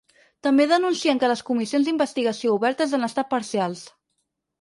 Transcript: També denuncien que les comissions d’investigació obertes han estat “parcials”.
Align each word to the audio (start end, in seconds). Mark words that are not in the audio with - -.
També 0.45 0.63
denuncien 0.69 1.19
que 1.23 1.29
les 1.31 1.43
comissions 1.49 1.89
d’investigació 1.89 2.55
obertes 2.61 2.97
han 2.99 3.09
estat 3.09 3.31
“parcials”. 3.35 3.85